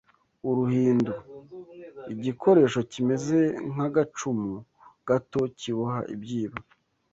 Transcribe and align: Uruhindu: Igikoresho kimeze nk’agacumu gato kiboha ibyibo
Uruhindu: 0.49 1.13
Igikoresho 2.13 2.79
kimeze 2.91 3.39
nk’agacumu 3.71 4.51
gato 5.07 5.41
kiboha 5.59 5.99
ibyibo 6.15 6.57